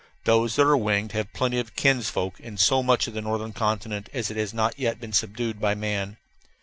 [0.23, 4.09] Those that are winged have plenty of kinsfolk in so much of the northern continent
[4.13, 6.17] as has not yet been subdued by man.